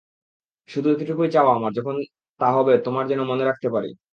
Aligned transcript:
শুধু 0.69 0.87
এতটুকুই 0.93 1.29
চাওয়া 1.35 1.51
আমার, 1.57 1.71
যখন 1.77 1.95
তা 2.39 2.47
হবে 2.55 2.73
তোমাকে 2.85 3.09
যেন 3.11 3.21
মনে 3.31 3.43
রাখতে 3.45 3.67
পারি। 3.75 3.89